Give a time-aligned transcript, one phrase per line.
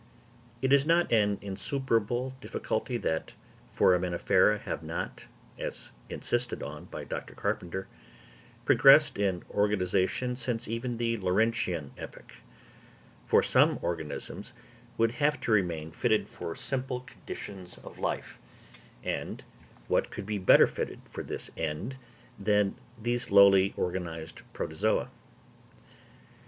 [0.63, 3.33] It is not an insuperable difficulty that
[3.77, 5.25] Foraminifera have not,
[5.59, 7.35] as insisted on by Dr.
[7.35, 7.87] Carpenter,
[8.65, 12.33] progressed in organisation since even the Laurentian epoch;
[13.27, 14.53] for some organisms
[14.97, 18.39] would have to remain fitted for simple conditions of life,
[19.03, 19.43] and
[19.87, 21.97] what could be better fitted for this end
[22.39, 25.11] than these lowly organised Protozoa?